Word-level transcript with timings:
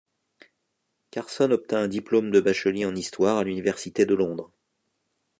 Carson 1.11 1.51
obtint 1.51 1.77
un 1.83 1.87
diplôme 1.87 2.31
de 2.31 2.39
bachelier 2.39 2.85
en 2.87 2.95
histoire 2.95 3.37
à 3.37 3.43
l'Université 3.43 4.03
de 4.03 4.15
Londres. 4.15 4.51